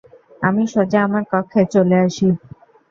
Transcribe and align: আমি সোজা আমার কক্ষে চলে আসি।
আমি 0.41 0.63
সোজা 0.73 0.99
আমার 1.07 1.23
কক্ষে 1.31 1.61
চলে 1.73 1.97
আসি। 2.05 2.27